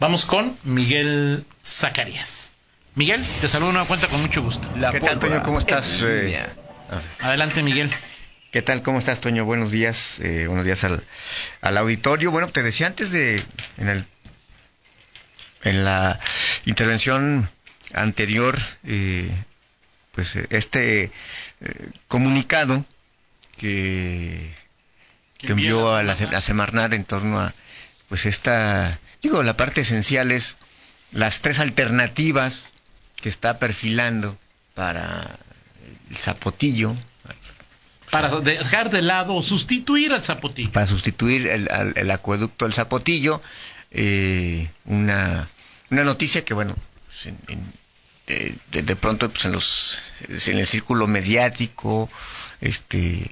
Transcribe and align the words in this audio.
Vamos 0.00 0.24
con 0.24 0.56
Miguel 0.64 1.44
Zacarías. 1.62 2.54
Miguel, 2.94 3.22
te 3.42 3.48
saludo 3.48 3.68
una 3.68 3.84
cuenta 3.84 4.08
con 4.08 4.22
mucho 4.22 4.42
gusto. 4.42 4.66
¿Qué 4.92 4.98
tal, 4.98 5.18
Toño? 5.18 5.42
¿Cómo 5.42 5.58
estás? 5.58 6.00
Eh, 6.02 6.42
Adelante, 7.20 7.62
Miguel. 7.62 7.90
¿Qué 8.50 8.62
tal? 8.62 8.82
¿Cómo 8.82 8.98
estás, 8.98 9.20
Toño? 9.20 9.44
Buenos 9.44 9.70
días. 9.70 10.18
Eh, 10.20 10.46
buenos 10.46 10.64
días 10.64 10.84
al, 10.84 11.04
al, 11.60 11.76
auditorio. 11.76 12.30
Bueno, 12.30 12.48
te 12.48 12.62
decía 12.62 12.86
antes 12.86 13.12
de, 13.12 13.44
en, 13.76 13.88
el, 13.90 14.06
en 15.64 15.84
la 15.84 16.18
intervención 16.64 17.50
anterior, 17.92 18.58
eh, 18.84 19.30
pues 20.12 20.34
este 20.34 21.10
eh, 21.60 21.88
comunicado 22.08 22.86
que, 23.58 24.50
que 25.36 25.48
envió 25.48 25.94
a 25.94 26.02
la, 26.02 26.12
a 26.14 26.40
Semarnat 26.40 26.94
en 26.94 27.04
torno 27.04 27.38
a, 27.38 27.52
pues 28.08 28.24
esta, 28.24 28.98
digo, 29.22 29.42
la 29.42 29.56
parte 29.56 29.82
esencial 29.82 30.32
es 30.32 30.56
las 31.12 31.40
tres 31.40 31.58
alternativas 31.58 32.70
que 33.16 33.28
está 33.28 33.58
perfilando 33.58 34.36
para 34.74 35.38
el 36.10 36.16
zapotillo. 36.16 36.94
Para 38.10 38.40
dejar 38.40 38.90
de 38.90 39.02
lado 39.02 39.34
o 39.34 39.42
sustituir 39.42 40.12
al 40.12 40.22
zapotillo. 40.22 40.72
Para 40.72 40.86
sustituir 40.86 41.46
el, 41.46 41.68
el 41.94 42.10
acueducto 42.10 42.64
del 42.64 42.74
zapotillo. 42.74 43.40
Eh, 43.90 44.70
una, 44.84 45.48
una 45.90 46.04
noticia 46.04 46.44
que, 46.44 46.54
bueno, 46.54 46.74
pues 47.06 47.26
en, 47.26 47.38
en, 47.48 47.72
de, 48.26 48.82
de, 48.82 48.96
pronto 48.96 49.28
pues 49.30 49.44
en, 49.44 49.52
los, 49.52 49.98
en 50.28 50.58
el 50.58 50.66
círculo 50.66 51.06
mediático 51.06 52.08
este, 52.60 53.26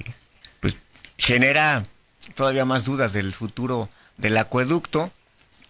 pues 0.61 0.77
genera 1.17 1.87
todavía 2.35 2.65
más 2.65 2.85
dudas 2.85 3.13
del 3.13 3.35
futuro 3.35 3.89
del 4.17 4.37
acueducto. 4.37 5.13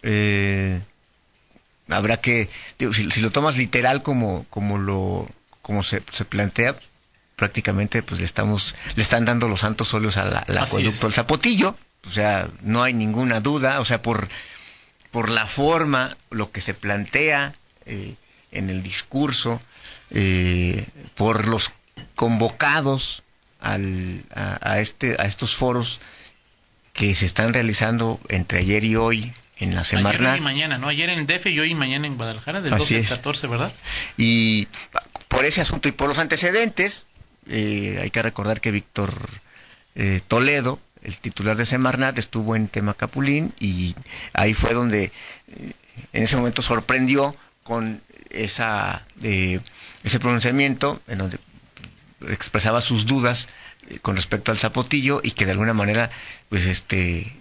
Eh, 0.02 0.80
habrá 1.88 2.20
que, 2.20 2.48
digo, 2.78 2.92
si, 2.92 3.10
si, 3.10 3.20
lo 3.20 3.30
tomas 3.30 3.56
literal 3.56 4.02
como, 4.02 4.44
como 4.50 4.78
lo, 4.78 5.28
como 5.62 5.82
se, 5.82 6.02
se, 6.10 6.24
plantea, 6.24 6.76
prácticamente 7.36 8.02
pues 8.02 8.20
le 8.20 8.26
estamos, 8.26 8.74
le 8.94 9.02
están 9.02 9.24
dando 9.24 9.48
los 9.48 9.60
santos 9.60 9.92
óleos 9.94 10.16
al, 10.16 10.36
al 10.36 10.58
acueducto 10.58 11.06
del 11.06 11.14
Zapotillo, 11.14 11.76
o 12.06 12.10
sea, 12.10 12.48
no 12.62 12.82
hay 12.82 12.94
ninguna 12.94 13.40
duda, 13.40 13.80
o 13.80 13.84
sea, 13.84 14.02
por, 14.02 14.28
por 15.10 15.30
la 15.30 15.46
forma, 15.46 16.16
lo 16.30 16.50
que 16.50 16.60
se 16.60 16.74
plantea 16.74 17.54
eh, 17.86 18.14
en 18.52 18.70
el 18.70 18.82
discurso, 18.82 19.60
eh, 20.10 20.86
por 21.16 21.48
los 21.48 21.72
convocados 22.14 23.22
al, 23.60 24.24
a, 24.34 24.58
a, 24.72 24.80
este, 24.80 25.16
a 25.18 25.26
estos 25.26 25.56
foros 25.56 26.00
que 26.92 27.14
se 27.14 27.26
están 27.26 27.52
realizando 27.52 28.20
entre 28.28 28.60
ayer 28.60 28.84
y 28.84 28.96
hoy 28.96 29.32
en 29.60 29.74
la 29.74 29.84
Semarnat. 29.84 30.20
Ayer 30.20 30.40
y 30.40 30.44
mañana, 30.44 30.78
¿no? 30.78 30.88
Ayer 30.88 31.10
en 31.10 31.18
el 31.20 31.26
DF 31.26 31.46
y 31.46 31.60
hoy 31.60 31.72
y 31.72 31.74
mañana 31.74 32.06
en 32.06 32.16
Guadalajara, 32.16 32.60
del 32.60 32.76
12 32.76 32.98
al 32.98 33.08
14, 33.08 33.46
¿verdad? 33.46 33.72
Y 34.16 34.68
por 35.28 35.44
ese 35.44 35.60
asunto 35.60 35.88
y 35.88 35.92
por 35.92 36.08
los 36.08 36.18
antecedentes, 36.18 37.06
eh, 37.48 37.98
hay 38.00 38.10
que 38.10 38.22
recordar 38.22 38.60
que 38.60 38.70
Víctor 38.70 39.12
eh, 39.94 40.20
Toledo, 40.28 40.78
el 41.02 41.18
titular 41.18 41.56
de 41.56 41.66
Semarnat, 41.66 42.18
estuvo 42.18 42.54
en 42.54 42.68
Temacapulín 42.68 43.52
y 43.58 43.94
ahí 44.32 44.54
fue 44.54 44.72
donde 44.72 45.04
eh, 45.04 45.72
en 46.12 46.22
ese 46.22 46.36
momento 46.36 46.62
sorprendió 46.62 47.34
con 47.64 48.00
esa 48.30 49.04
eh, 49.22 49.60
ese 50.04 50.20
pronunciamiento 50.20 51.02
en 51.08 51.18
donde 51.18 51.38
expresaba 52.28 52.80
sus 52.80 53.06
dudas 53.06 53.48
con 54.02 54.16
respecto 54.16 54.52
al 54.52 54.58
zapotillo 54.58 55.20
y 55.22 55.32
que 55.32 55.46
de 55.46 55.52
alguna 55.52 55.74
manera 55.74 56.10
pues 56.48 56.66
este 56.66 57.32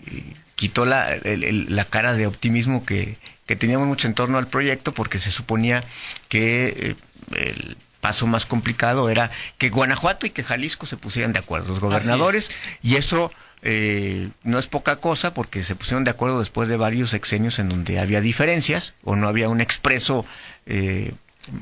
quitó 0.57 0.85
la, 0.85 1.13
el, 1.13 1.43
el, 1.43 1.75
la 1.75 1.85
cara 1.85 2.13
de 2.13 2.27
optimismo 2.27 2.83
que, 2.85 3.17
que, 3.45 3.55
teníamos 3.55 3.87
mucho 3.87 4.07
en 4.07 4.15
torno 4.15 4.39
al 4.39 4.47
proyecto 4.47 4.91
porque 4.91 5.19
se 5.19 5.31
suponía 5.31 5.83
que 6.27 6.67
eh, 6.77 6.95
el 7.37 7.77
paso 8.01 8.27
más 8.27 8.45
complicado 8.45 9.09
era 9.09 9.31
que 9.57 9.69
Guanajuato 9.69 10.25
y 10.25 10.31
que 10.31 10.43
Jalisco 10.43 10.85
se 10.85 10.97
pusieran 10.97 11.31
de 11.31 11.39
acuerdo, 11.39 11.69
los 11.69 11.79
gobernadores, 11.79 12.49
y 12.81 12.95
eso 12.95 13.31
eh, 13.61 14.29
no 14.43 14.57
es 14.57 14.67
poca 14.67 14.97
cosa 14.97 15.33
porque 15.33 15.63
se 15.63 15.75
pusieron 15.75 16.03
de 16.03 16.11
acuerdo 16.11 16.39
después 16.39 16.69
de 16.69 16.77
varios 16.77 17.11
sexenios 17.11 17.59
en 17.59 17.69
donde 17.69 17.99
había 17.99 18.19
diferencias 18.19 18.95
o 19.03 19.15
no 19.15 19.27
había 19.27 19.49
un 19.49 19.61
expreso, 19.61 20.25
eh, 20.65 21.13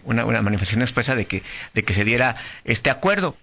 una, 0.05 0.25
una 0.25 0.41
manifestación 0.41 0.81
expresa 0.81 1.15
de 1.15 1.25
que, 1.25 1.43
de 1.73 1.83
que 1.83 1.93
se 1.93 2.05
diera 2.05 2.35
este 2.63 2.89
acuerdo. 2.89 3.35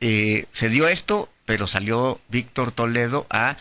Eh, 0.00 0.44
se 0.52 0.68
dio 0.68 0.88
esto, 0.88 1.30
pero 1.46 1.66
salió 1.66 2.20
Víctor 2.28 2.72
Toledo 2.72 3.26
a 3.30 3.56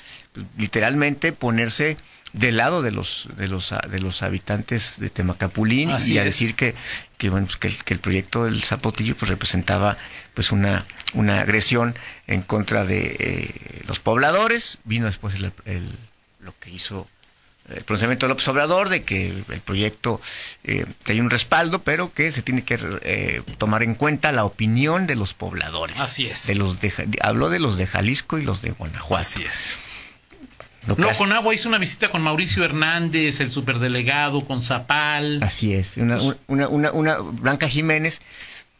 literalmente 0.58 1.32
ponerse 1.32 1.98
del 2.34 2.58
lado 2.58 2.82
de 2.82 2.92
los 2.92 3.30
de 3.38 3.48
los 3.48 3.74
de 3.90 4.00
los 4.00 4.22
habitantes 4.22 5.00
de 5.00 5.10
Temacapulín 5.10 5.92
Así 5.92 6.14
y 6.14 6.18
a 6.18 6.22
es. 6.22 6.26
decir 6.26 6.56
que 6.56 6.76
que 7.18 7.30
bueno 7.30 7.48
que, 7.60 7.70
el, 7.70 7.84
que, 7.84 7.94
el, 7.94 8.02
proyecto 8.02 8.44
del 8.44 8.62
Zapotillo 8.62 9.16
pues 9.16 9.30
representaba 9.30 9.98
pues 10.34 10.52
una 10.52 10.86
una 11.14 11.40
agresión 11.40 11.96
en 12.28 12.42
contra 12.42 12.84
de 12.84 13.16
eh, 13.20 13.82
los 13.88 14.02
pobladores 14.02 14.80
vino 14.84 15.06
después 15.06 15.36
el, 15.36 15.54
el, 15.64 15.90
lo 16.42 16.54
que 16.60 16.72
hizo 16.72 17.08
el 17.70 17.84
pronunciamiento 17.84 18.26
de 18.26 18.30
López 18.30 18.48
Obrador 18.48 18.90
de 18.90 19.04
que 19.04 19.28
el 19.28 19.62
proyecto 19.62 20.22
eh, 20.64 20.86
que 21.04 21.14
hay 21.14 21.20
un 21.20 21.30
respaldo, 21.30 21.80
pero 21.80 22.14
que 22.14 22.32
se 22.32 22.42
tiene 22.42 22.64
que 22.64 22.78
eh, 23.02 23.42
tomar 23.58 23.84
en 23.84 23.96
cuenta 23.96 24.32
la 24.32 24.46
opinión 24.46 25.08
de 25.08 25.16
los 25.16 25.34
pobladores. 25.34 26.00
Así 26.00 26.28
es. 26.28 26.46
De 26.48 26.56
los 26.56 26.80
de, 26.80 26.94
habló 27.22 27.50
de 27.50 27.60
los 27.60 27.78
de 27.78 27.88
Jalisco 27.88 28.38
y 28.38 28.44
los 28.44 28.62
de 28.62 28.72
Guanajuato. 28.72 29.22
Así 29.22 29.44
es. 29.44 29.68
No, 30.88 31.12
con 31.18 31.32
agua 31.32 31.56
hizo 31.56 31.68
una 31.68 31.80
visita 31.80 32.10
con 32.10 32.22
Mauricio 32.22 32.64
Hernández, 32.64 33.40
el 33.40 33.52
superdelegado, 33.52 34.46
con 34.46 34.62
Zapal. 34.62 35.42
Así 35.42 35.74
es. 35.74 35.98
Una, 35.98 36.20
una, 36.46 36.68
una, 36.68 36.92
una 36.92 37.18
Blanca 37.18 37.68
Jiménez, 37.68 38.22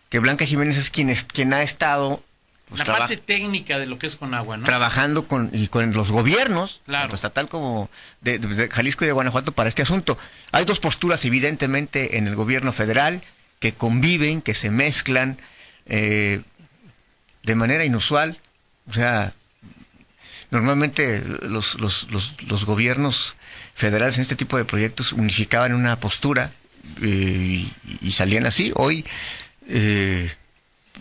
que 0.10 0.20
Blanca 0.20 0.46
Jiménez 0.46 0.78
es 0.78 0.92
quien, 0.92 1.10
es, 1.10 1.24
quien 1.24 1.52
ha 1.54 1.64
estado 1.64 2.24
pues, 2.70 2.80
la 2.80 2.98
parte 2.98 3.18
técnica 3.18 3.78
de 3.78 3.86
lo 3.86 4.00
que 4.00 4.08
es 4.08 4.16
con 4.16 4.34
agua, 4.34 4.58
¿no? 4.58 4.64
Trabajando 4.64 5.28
con, 5.28 5.52
y 5.54 5.68
con 5.68 5.94
los 5.94 6.12
gobiernos, 6.12 6.82
claro. 6.86 7.04
tanto 7.04 7.16
estatal 7.16 7.48
como 7.48 7.90
de, 8.22 8.70
Jalisco 8.72 9.04
y 9.04 9.08
de 9.08 9.14
Guanajuato, 9.14 9.52
para 9.52 9.70
este 9.70 9.84
asunto. 9.84 10.18
Hay 10.52 10.66
dos 10.66 10.80
posturas, 10.80 11.24
evidentemente, 11.26 12.18
en 12.18 12.28
el 12.28 12.36
gobierno 12.36 12.72
federal 12.72 13.22
que 13.60 13.74
conviven, 13.74 14.42
que 14.42 14.56
se 14.56 14.72
mezclan 14.72 15.38
eh, 15.86 16.42
de 17.44 17.56
manera 17.56 17.86
inusual. 17.86 18.40
O 18.88 18.94
sea, 18.94 19.34
normalmente 20.50 21.24
los, 21.44 21.76
los, 21.76 22.10
los, 22.10 22.36
los, 22.48 22.66
gobiernos 22.66 23.36
federales 23.76 24.18
en 24.18 24.24
este 24.24 24.36
tipo 24.36 24.58
de 24.58 24.66
proyectos 24.66 25.14
unificaban 25.14 25.74
una 25.74 26.00
postura 26.00 26.52
eh, 27.02 27.06
y, 27.08 27.74
y, 28.02 28.12
salían 28.12 28.48
así. 28.48 28.72
Hoy. 28.76 29.06
Eh, 29.68 30.32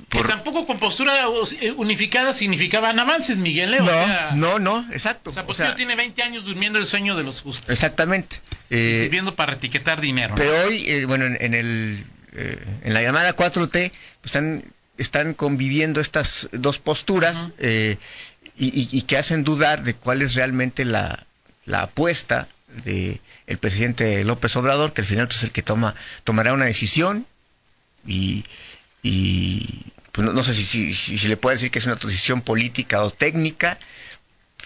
por... 0.09 0.23
Que 0.23 0.29
tampoco 0.29 0.67
con 0.67 0.79
postura 0.79 1.29
unificada 1.77 2.33
significaban 2.33 2.99
avances, 2.99 3.37
Miguel. 3.37 3.75
¿eh? 3.75 3.79
No, 3.79 3.85
o 3.85 3.89
sea, 3.89 4.31
no, 4.35 4.59
no, 4.59 4.87
exacto. 4.93 5.31
O 5.31 5.33
sea, 5.33 5.47
pues 5.47 5.61
o 5.61 5.65
sea, 5.65 5.75
tiene 5.75 5.97
20 5.97 6.23
años 6.23 6.45
durmiendo 6.45 6.79
el 6.79 6.87
sueño 6.87 7.17
de 7.17 7.23
los 7.23 7.41
justos. 7.41 7.71
Exactamente. 7.71 8.41
Eh, 8.71 9.01
sirviendo 9.03 9.35
para 9.35 9.55
etiquetar 9.55 10.01
dinero. 10.01 10.35
Pero 10.37 10.57
¿no? 10.57 10.65
hoy, 10.65 10.85
eh, 10.89 11.05
bueno, 11.07 11.27
en, 11.27 11.37
en 11.41 11.55
el, 11.55 12.05
eh, 12.33 12.65
en 12.83 12.95
la 12.95 13.03
llamada 13.03 13.35
4T, 13.37 13.71
pues 13.71 13.95
están, 14.25 14.65
están 14.99 15.35
conviviendo 15.35 16.01
estas 16.01 16.49
dos 16.53 16.79
posturas 16.79 17.47
uh 17.47 17.63
-huh. 17.63 17.99
y, 18.57 18.67
y, 18.67 18.89
y, 18.91 19.03
que 19.03 19.17
hacen 19.17 19.45
dudar 19.45 19.83
de 19.83 19.95
cuál 19.95 20.23
es 20.23 20.35
realmente 20.35 20.85
la, 20.85 21.27
la 21.67 21.83
apuesta 21.83 22.49
de 22.85 23.21
el 23.47 23.59
presidente 23.59 24.25
López 24.25 24.57
Obrador, 24.57 24.93
que 24.93 25.03
al 25.03 25.07
final 25.07 25.27
pues, 25.27 25.39
es 25.39 25.45
el 25.45 25.51
que 25.53 25.63
toma, 25.63 25.95
tomará 26.25 26.53
una 26.53 26.65
decisión 26.65 27.27
y 28.07 28.45
y 29.05 29.85
pues 30.11 30.25
no, 30.25 30.33
no 30.33 30.43
sé 30.43 30.55
si, 30.55 30.65
si, 30.65 30.95
si, 30.95 31.19
si, 31.19 31.29
le 31.29 31.37
puede 31.37 31.57
decir 31.57 31.71
que 31.71 31.79
es 31.79 31.87
una 31.87 31.97
decisión 31.97 32.41
política 32.41 33.03
o 33.03 33.11
técnica. 33.11 33.79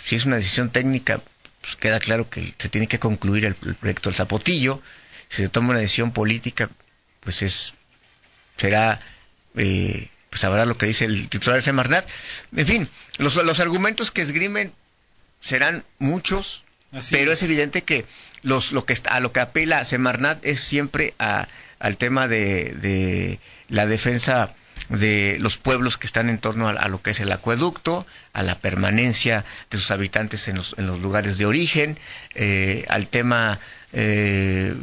Si 0.03 0.15
es 0.15 0.25
una 0.25 0.37
decisión 0.37 0.71
técnica, 0.71 1.21
pues 1.61 1.75
queda 1.75 1.99
claro 1.99 2.31
que 2.31 2.55
se 2.57 2.69
tiene 2.69 2.87
que 2.87 3.01
concluir 3.01 3.45
el, 3.45 3.57
el 3.67 3.75
proyecto 3.75 4.09
del 4.09 4.17
Zapotillo. 4.17 4.81
Si 5.29 5.43
se 5.43 5.49
toma 5.49 5.71
una 5.71 5.81
decisión 5.81 6.13
política, 6.13 6.71
pues 7.21 7.43
es 7.43 7.75
será 8.57 9.01
eh, 9.57 10.09
pues 10.31 10.45
habrá 10.45 10.67
lo 10.67 10.79
que 10.79 10.87
dice 10.87 11.05
el 11.05 11.29
titular 11.29 11.57
de 11.57 11.63
Semarnat. 11.63 12.09
En 12.55 12.67
fin, 12.67 12.89
los, 13.19 13.35
los 13.35 13.59
argumentos 13.59 14.13
que 14.13 14.23
esgrimen 14.23 14.73
serán 15.41 15.85
muchos, 15.99 16.63
Así 16.93 17.15
pero 17.15 17.33
es. 17.33 17.43
es 17.43 17.51
evidente 17.51 17.83
que 17.83 18.05
los, 18.43 18.71
lo 18.71 18.85
que 18.85 18.93
está, 18.93 19.15
a 19.15 19.21
lo 19.21 19.33
que 19.33 19.41
apela 19.41 19.85
Semarnat 19.85 20.45
es 20.45 20.61
siempre 20.61 21.15
a, 21.19 21.49
al 21.79 21.97
tema 21.97 22.29
de, 22.29 22.75
de, 22.81 23.41
la 23.69 23.87
defensa 23.87 24.55
de 24.89 25.37
los 25.41 25.59
pueblos 25.59 25.99
que 25.99 26.07
están 26.07 26.29
en 26.29 26.39
torno 26.39 26.69
a, 26.69 26.89
lo 26.89 27.03
que 27.03 27.11
es 27.11 27.21
el 27.21 27.33
acueducto, 27.33 28.07
a 28.33 28.43
la 28.43 28.57
permanencia 28.57 29.45
de 29.71 29.79
sus 29.79 29.91
habitantes 29.91 30.49
en 30.49 30.57
los, 30.57 30.75
en 30.79 30.87
los 30.87 31.01
lugares 31.01 31.37
de 31.39 31.47
origen, 31.47 31.99
eh, 32.35 32.85
al 32.89 33.07
tema 33.09 33.59
eh, 33.93 34.75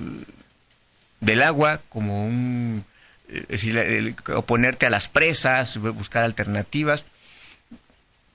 del 1.21 1.43
agua 1.43 1.81
como 1.89 2.25
un 2.25 2.85
es 3.27 3.47
decir, 3.47 3.77
el, 3.77 4.15
oponerte 4.35 4.85
a 4.85 4.89
las 4.89 5.07
presas, 5.07 5.77
buscar 5.77 6.23
alternativas. 6.23 7.03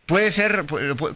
Puede 0.07 0.33
ser 0.33 0.67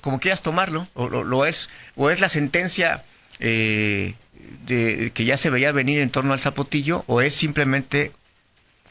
como 0.01 0.21
quieras 0.21 0.43
tomarlo, 0.43 0.87
o 0.95 1.09
lo 1.09 1.47
es, 1.47 1.69
o 1.97 2.11
es 2.11 2.21
la 2.21 2.29
sentencia 2.29 3.03
eh, 3.39 4.15
de, 4.67 5.11
que 5.13 5.25
ya 5.25 5.37
se 5.37 5.51
veía 5.51 5.73
venir 5.73 6.01
en 6.01 6.11
torno 6.11 6.33
al 6.33 6.41
zapotillo 6.41 7.05
o 7.07 7.21
es 7.21 7.35
simplemente, 7.35 8.13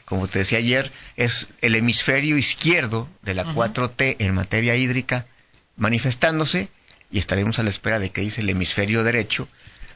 como 0.04 0.28
te 0.28 0.40
decía 0.40 0.58
ayer, 0.58 0.90
es 1.16 1.48
el 1.60 1.74
hemisferio 1.74 2.36
izquierdo 2.36 3.08
de 3.22 3.34
la 3.34 3.46
4T 3.46 4.16
en 4.18 4.34
materia 4.34 4.76
hídrica 4.76 5.26
manifestándose 5.76 6.68
y 7.10 7.18
estaremos 7.18 7.58
a 7.58 7.62
la 7.62 7.70
espera 7.70 7.98
de 7.98 8.10
que 8.10 8.20
dice 8.20 8.40
el 8.40 8.50
hemisferio 8.50 9.04
derecho 9.04 9.48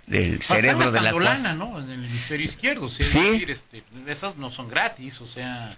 del 0.07 0.43
cerebro 0.43 0.91
de 0.91 1.01
la 1.01 1.13
lana, 1.13 1.55
¿no? 1.55 1.79
En 1.79 1.91
el 1.91 2.05
hemisferio 2.05 2.47
izquierdo, 2.47 2.89
¿sí? 2.89 3.03
decir, 3.03 3.51
este, 3.51 3.83
esas 4.07 4.37
no 4.37 4.51
son 4.51 4.69
gratis, 4.69 5.21
o 5.21 5.27
sea... 5.27 5.77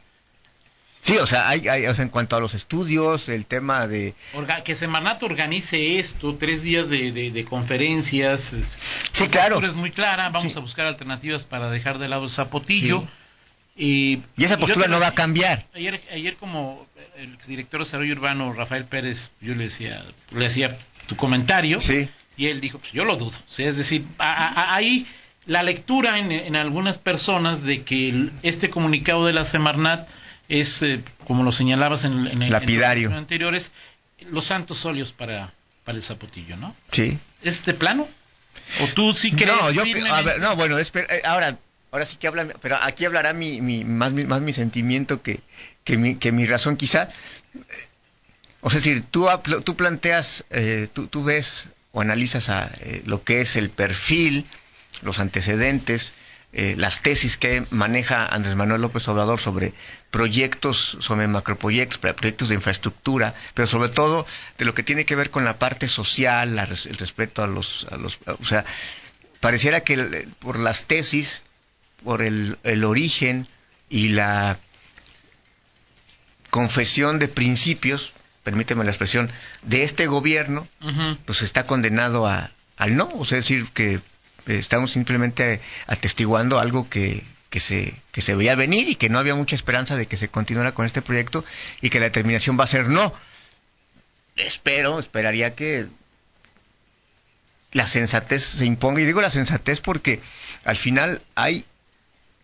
Sí, 1.03 1.17
o 1.17 1.27
sea, 1.27 1.49
hay, 1.49 1.67
hay 1.69 1.87
o 1.87 1.95
sea, 1.95 2.05
en 2.05 2.11
cuanto 2.11 2.37
a 2.37 2.41
los 2.41 2.55
estudios, 2.55 3.29
el 3.29 3.47
tema 3.47 3.87
de... 3.87 4.15
que 4.65 4.75
Semarnat 4.75 5.23
organice 5.23 5.99
esto, 5.99 6.35
tres 6.35 6.63
días 6.63 6.89
de, 6.89 7.11
de, 7.13 7.45
conferencias. 7.45 8.55
Sí, 9.13 9.29
claro. 9.29 9.65
es 9.65 9.75
muy 9.75 9.91
clara, 9.91 10.29
vamos 10.29 10.57
a 10.57 10.61
buscar 10.61 10.87
alternativas 10.87 11.45
para 11.45 11.71
dejar 11.71 11.99
de 11.99 12.09
lado 12.09 12.25
el 12.25 12.31
zapotillo. 12.31 13.05
Y, 13.77 14.21
y, 14.37 14.45
esa 14.45 14.59
postura 14.59 14.89
no 14.89 15.01
va 15.01 15.09
a 15.09 15.15
cambiar. 15.15 15.67
Ayer, 15.75 16.03
ayer 16.13 16.37
como 16.37 16.87
el 17.17 17.33
exdirector 17.33 17.81
de 17.81 17.85
desarrollo 17.85 18.13
urbano, 18.13 18.53
Rafael 18.53 18.85
Pérez, 18.85 19.31
yo 19.41 19.55
le 19.55 19.65
decía, 19.65 20.05
le 20.33 20.45
decía 20.45 20.77
tu 21.07 21.17
comentario. 21.17 21.81
Sí 21.81 22.09
y 22.41 22.47
él 22.47 22.63
dijo, 22.63 22.79
pues 22.79 22.93
yo 22.93 23.05
lo 23.05 23.17
dudo. 23.19 23.37
es 23.59 23.77
decir, 23.77 24.03
ahí 24.17 25.07
la 25.45 25.63
lectura 25.63 26.19
en, 26.19 26.57
algunas 26.57 26.97
personas 26.97 27.63
de 27.63 27.83
que 27.83 28.31
este 28.43 28.71
comunicado 28.71 29.27
de 29.27 29.35
la 29.35 29.45
Semarnat 29.45 30.09
es, 30.51 30.83
eh, 30.83 31.01
como 31.27 31.45
lo 31.45 31.53
señalabas 31.53 32.05
en, 32.05 32.27
en, 32.27 32.51
Lapidario. 32.51 33.15
anteriores, 33.15 33.73
los 34.31 34.45
santos 34.45 34.85
óleos 34.85 35.13
para, 35.13 35.55
para 35.85 35.97
el 35.97 36.03
zapotillo, 36.03 36.57
¿no? 36.57 36.75
Sí. 36.91 37.19
¿Es 37.41 37.65
de 37.65 37.73
plano? 37.73 38.07
¿O 38.83 38.87
tú 38.89 39.15
sí 39.15 39.31
crees? 39.31 39.53
No, 39.57 39.71
yo, 39.71 39.85
no 40.41 40.57
bueno, 40.57 40.79
eh, 40.79 40.87
ahora, 41.25 41.57
ahora 41.93 42.05
sí 42.05 42.17
que 42.17 42.27
habla, 42.27 42.49
pero 42.61 42.77
aquí 42.83 43.05
hablará 43.05 43.33
mi, 43.33 43.61
mi, 43.61 43.85
más, 43.85 44.13
mi, 44.13 44.25
más 44.25 44.43
mi 44.43 44.53
sentimiento 44.53 45.23
que, 45.23 45.41
que, 45.85 45.97
mi, 45.97 46.17
que 46.17 46.33
mi 46.33 46.47
razón 46.47 46.77
quizá. 46.77 47.09
O 48.61 48.71
sea, 48.71 48.79
es 48.79 48.85
decir, 48.85 49.05
tú, 49.09 49.29
tú 49.65 49.77
planteas, 49.77 50.45
eh, 50.51 50.89
tú, 50.93 51.07
tú 51.07 51.23
ves 51.23 51.69
o 51.93 52.01
analizas 52.01 52.49
a, 52.49 52.71
eh, 52.81 53.03
lo 53.07 53.23
que 53.23 53.41
es 53.41 53.55
el 53.57 53.71
perfil, 53.71 54.47
los 55.03 55.21
antecedentes, 55.21 56.13
eh, 56.53 56.75
las 56.77 57.01
tesis 57.01 57.37
que 57.37 57.65
maneja 57.71 58.27
Andrés 58.27 58.57
Manuel 58.57 58.81
López 58.81 59.07
Obrador 59.07 59.39
sobre 59.39 59.73
proyectos, 60.11 60.97
sobre 61.01 61.29
macroproyectos, 61.29 61.99
proyectos 61.99 62.49
de 62.49 62.57
infraestructura, 62.57 63.35
pero 63.55 63.69
sobre 63.69 63.89
todo 63.89 64.27
de 64.59 64.65
lo 64.65 64.75
que 64.75 64.83
tiene 64.83 65.05
que 65.05 65.15
ver 65.15 65.31
con 65.31 65.45
la 65.45 65.59
parte 65.59 65.87
social, 65.87 66.59
el 66.59 66.99
respeto 66.99 67.45
a 67.45 67.47
los, 67.47 67.87
a 67.93 67.97
los, 67.97 68.19
o 68.27 68.45
sea, 68.45 68.65
pareciera 69.39 69.83
que 69.83 70.29
por 70.41 70.59
las 70.59 70.87
tesis, 70.87 71.43
por 72.03 72.21
el, 72.21 72.59
el 72.65 72.83
origen 72.83 73.47
y 73.89 74.09
la 74.09 74.59
confesión 76.51 77.21
de 77.21 77.29
principios, 77.29 78.13
permíteme 78.43 78.83
la 78.83 78.91
expresión, 78.91 79.31
de 79.63 79.85
este 79.85 80.09
gobierno, 80.09 80.67
pues 81.27 81.43
está 81.43 81.67
condenado 81.67 82.27
a, 82.27 82.51
al 82.77 82.97
no, 82.97 83.09
o 83.15 83.25
sea, 83.25 83.37
decir 83.37 83.69
que 83.73 84.01
estamos 84.47 84.93
simplemente 84.93 85.61
atestiguando 85.87 86.59
algo 86.59 86.89
que, 86.89 87.25
que, 87.51 87.61
se, 87.61 87.95
que 88.13 88.23
se 88.23 88.35
veía 88.35 88.55
venir 88.55 88.89
y 88.89 88.95
que 88.95 89.09
no 89.09 89.19
había 89.19 89.35
mucha 89.35 89.57
esperanza 89.57 89.97
de 89.97 90.07
que 90.07 90.17
se 90.17 90.29
continuara 90.29 90.73
con 90.73 90.87
este 90.87 91.03
proyecto 91.03 91.45
y 91.81 91.91
que 91.91 92.01
la 92.01 92.07
determinación 92.07 92.59
va 92.59 92.65
a 92.65 92.69
ser 92.69 92.89
no. 92.89 93.13
Espero, 94.37 94.99
esperaría 94.99 95.55
que 95.55 95.89
la 97.73 97.87
sensatez 97.87 98.43
se 98.45 98.65
imponga, 98.65 99.01
y 99.01 99.05
digo 99.05 99.21
la 99.21 99.31
sensatez 99.31 99.81
porque 99.81 100.21
al 100.65 100.77
final 100.77 101.23
hay 101.35 101.65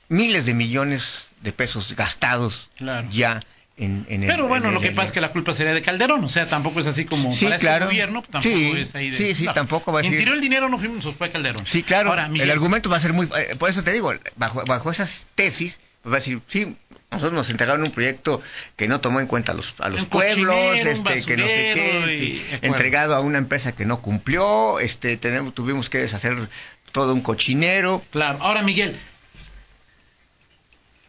miles 0.09 0.47
de 0.47 0.55
millones 0.55 1.29
de 1.41 1.53
pesos 1.53 1.95
gastados 1.97 2.69
ya 3.11 3.43
pero 3.77 4.49
bueno, 4.49 4.71
lo 4.71 4.81
que 4.81 4.91
pasa 4.93 5.09
es 5.09 5.13
que 5.13 5.21
la 5.21 5.31
culpa 5.31 5.53
sería 5.53 5.75
de 5.75 5.83
Calderón, 5.83 6.25
o 6.25 6.29
sea, 6.29 6.47
tampoco 6.47 6.81
es 6.81 6.87
así 6.87 7.05
como 7.05 7.33
sí, 7.33 7.45
para 7.45 7.57
este 7.57 7.67
claro. 7.67 7.85
este 7.85 7.95
gobierno, 7.95 8.23
tampoco 8.23 8.77
es 8.77 8.95
ahí 8.95 9.11
de... 9.11 9.17
Sí, 9.19 9.35
sí, 9.35 9.47
tampoco 9.53 9.93
va 9.93 10.01
a 10.01 10.03
tiró 10.03 10.33
el 10.33 10.41
dinero 10.41 10.69
no 10.69 10.79
fuimos, 10.79 11.05
fue 11.15 11.31
Calderón. 11.31 11.67
Sí, 11.67 11.83
claro, 11.83 12.15
el 12.15 12.51
argumento 12.51 12.89
va 12.89 12.97
a 12.97 13.01
ser 13.01 13.13
muy... 13.13 13.27
Eh, 13.27 13.57
por 13.59 13.69
eso 13.69 13.83
te 13.83 13.93
digo, 13.93 14.13
bajo, 14.37 14.65
bajo 14.65 14.91
esas 14.91 15.27
tesis, 15.35 15.79
pues 16.03 16.13
va 16.13 16.17
a 16.17 16.21
decir, 16.21 16.41
sí, 16.49 16.75
nosotros 17.11 17.35
nos 17.35 17.51
entregaron 17.51 17.83
un 17.83 17.91
proyecto 17.91 18.41
que 18.77 18.89
no 18.89 19.01
tomó 19.01 19.21
en 19.21 19.27
cuenta 19.27 19.53
a 19.53 19.55
los, 19.55 19.75
a 19.79 19.89
los 19.89 20.07
pueblos, 20.07 20.57
este, 20.77 21.25
que 21.25 21.37
no 21.37 21.47
sé 21.47 21.73
qué, 21.75 22.43
este, 22.53 22.67
entregado 22.67 23.15
a 23.15 23.21
una 23.21 23.39
empresa 23.39 23.73
que 23.73 23.85
no 23.85 24.01
cumplió, 24.01 24.81
este, 24.81 25.17
tenemos, 25.17 25.55
tuvimos 25.55 25.91
que 25.91 25.99
deshacer 25.99 26.49
todo 26.93 27.13
un 27.13 27.21
cochinero. 27.21 28.03
Claro, 28.11 28.39
ahora 28.41 28.63
Miguel, 28.63 28.97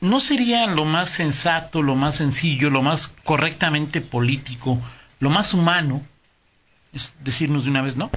¿no 0.02 0.20
sería 0.20 0.68
lo 0.68 0.86
más 0.86 1.10
sensato, 1.10 1.82
lo 1.82 1.96
más 1.96 2.16
sencillo, 2.16 2.70
lo 2.70 2.82
más 2.82 3.08
correctamente 3.24 4.02
político, 4.02 4.80
lo 5.20 5.30
más 5.30 5.54
humano, 5.54 6.06
es 6.94 7.14
decirnos 7.24 7.64
de 7.64 7.70
una 7.70 7.82
vez 7.82 7.96
no? 7.96 8.10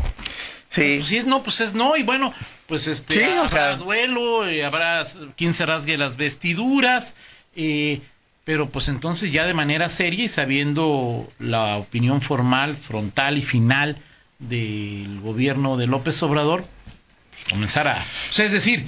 Sí. 0.68 0.96
Pues 0.98 1.08
si 1.08 1.16
es 1.16 1.26
no, 1.26 1.42
pues 1.42 1.60
es 1.60 1.74
no, 1.74 1.96
y 1.96 2.02
bueno, 2.02 2.32
pues 2.66 2.86
este, 2.86 3.24
habrá 3.24 3.76
duelo, 3.76 4.46
eh, 4.46 4.64
habrá 4.64 5.04
quien 5.36 5.52
se 5.52 5.66
rasgue 5.66 5.98
las 5.98 6.16
vestiduras, 6.16 7.16
eh, 7.56 8.00
pero 8.44 8.68
pues 8.68 8.88
entonces 8.88 9.32
ya 9.32 9.46
de 9.46 9.54
manera 9.54 9.88
seria 9.88 10.24
y 10.24 10.28
sabiendo 10.28 11.28
la 11.38 11.76
opinión 11.76 12.22
formal, 12.22 12.76
frontal 12.76 13.38
y 13.38 13.42
final 13.42 13.96
del 14.38 15.20
gobierno 15.20 15.76
de 15.76 15.86
López 15.86 16.22
Obrador, 16.22 16.64
pues 17.30 17.44
comenzar 17.52 17.88
a... 17.88 18.02
Es 18.36 18.52
decir, 18.52 18.86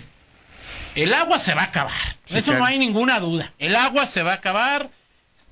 el 0.94 1.14
agua 1.14 1.40
se 1.40 1.54
va 1.54 1.62
a 1.62 1.66
acabar. 1.66 1.92
Eso 2.28 2.54
no 2.54 2.64
hay 2.64 2.78
ninguna 2.78 3.20
duda. 3.20 3.52
El 3.58 3.76
agua 3.76 4.06
se 4.06 4.22
va 4.22 4.32
a 4.32 4.36
acabar 4.36 4.90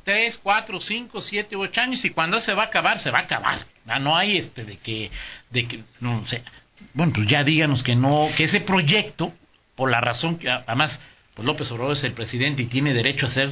tres, 0.05 0.39
cuatro, 0.43 0.81
cinco, 0.81 1.21
siete, 1.21 1.57
ocho 1.57 1.81
años 1.81 2.05
y 2.05 2.11
cuando 2.11 2.41
se 2.41 2.55
va 2.55 2.65
a 2.65 2.67
acabar, 2.67 2.99
se 2.99 3.11
va 3.11 3.21
a 3.21 3.23
acabar. 3.23 3.59
Ah, 3.87 3.99
no 3.99 4.17
hay 4.17 4.37
este 4.37 4.65
de 4.65 4.77
que, 4.77 5.11
de 5.51 5.67
que, 5.67 5.81
no 6.01 6.27
sé. 6.27 6.43
Bueno, 6.95 7.13
pues 7.15 7.27
ya 7.27 7.45
díganos 7.45 7.83
que 7.83 7.97
no, 7.97 8.29
que 8.37 8.45
ese 8.45 8.61
proyecto, 8.61 9.33
por 9.75 9.91
la 9.91 10.01
razón 10.01 10.39
que, 10.39 10.51
además, 10.51 11.01
pues 11.35 11.47
López 11.47 11.71
Obrador 11.73 11.93
es 11.93 12.05
el 12.05 12.13
presidente 12.13 12.63
y 12.63 12.67
tiene 12.67 12.95
derecho 12.95 13.27
a 13.27 13.29
hacer 13.29 13.51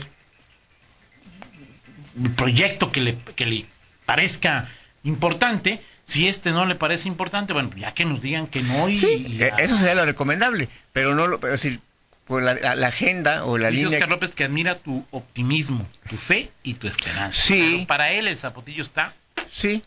un 2.16 2.34
proyecto 2.34 2.90
que 2.90 3.00
le, 3.00 3.18
que 3.36 3.46
le 3.46 3.66
parezca 4.04 4.68
importante, 5.04 5.80
si 6.08 6.26
este 6.26 6.52
no 6.52 6.64
le 6.64 6.74
parece 6.74 7.06
importante, 7.06 7.52
bueno, 7.52 7.70
ya 7.76 7.92
que 7.92 8.06
nos 8.06 8.22
digan 8.22 8.46
que 8.46 8.62
no. 8.62 8.88
Y, 8.88 8.96
sí, 8.96 9.38
e, 9.40 9.52
eso 9.58 9.76
sería 9.76 9.94
lo 9.94 10.06
recomendable, 10.06 10.70
pero 10.94 11.14
no 11.14 11.26
lo. 11.26 11.38
Pero 11.38 11.52
decir, 11.52 11.80
por 12.26 12.42
la, 12.42 12.52
agenda 12.86 13.44
o 13.44 13.58
la 13.58 13.68
Dice 13.68 13.84
línea. 13.84 13.98
Oscar 13.98 14.08
López 14.08 14.34
que 14.34 14.44
admira 14.44 14.78
tu 14.78 15.04
optimismo, 15.10 15.86
tu 16.08 16.16
fe 16.16 16.50
y 16.62 16.74
tu 16.74 16.88
esperanza. 16.88 17.40
Sí. 17.40 17.84
para 17.86 18.10
él 18.10 18.26
el 18.26 18.38
zapotillo 18.38 18.82
está. 18.82 19.12
Sí. 19.52 19.82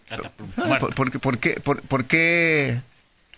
por, 0.55 0.93
por, 0.93 1.19
por, 1.19 1.39
qué, 1.39 1.59
por, 1.59 2.05
qué, 2.05 2.79